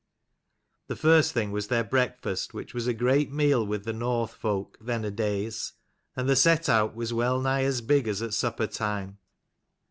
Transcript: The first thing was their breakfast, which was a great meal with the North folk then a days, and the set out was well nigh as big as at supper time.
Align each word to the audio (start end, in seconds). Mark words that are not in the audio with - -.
The 0.87 0.95
first 0.95 1.31
thing 1.31 1.51
was 1.51 1.67
their 1.67 1.83
breakfast, 1.83 2.55
which 2.55 2.73
was 2.73 2.87
a 2.87 2.93
great 2.95 3.31
meal 3.31 3.63
with 3.63 3.85
the 3.85 3.93
North 3.93 4.33
folk 4.33 4.75
then 4.81 5.05
a 5.05 5.11
days, 5.11 5.73
and 6.15 6.27
the 6.27 6.35
set 6.35 6.67
out 6.67 6.95
was 6.95 7.13
well 7.13 7.39
nigh 7.39 7.65
as 7.65 7.81
big 7.81 8.07
as 8.07 8.23
at 8.23 8.33
supper 8.33 8.65
time. 8.65 9.19